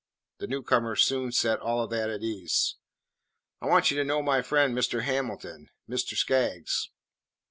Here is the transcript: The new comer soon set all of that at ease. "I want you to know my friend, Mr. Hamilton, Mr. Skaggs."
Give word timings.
The 0.39 0.47
new 0.47 0.63
comer 0.63 0.95
soon 0.95 1.31
set 1.31 1.59
all 1.59 1.83
of 1.83 1.91
that 1.91 2.09
at 2.09 2.23
ease. 2.23 2.75
"I 3.61 3.67
want 3.67 3.91
you 3.91 3.97
to 3.97 4.03
know 4.03 4.23
my 4.23 4.41
friend, 4.41 4.75
Mr. 4.75 5.03
Hamilton, 5.03 5.69
Mr. 5.87 6.17
Skaggs." 6.17 6.89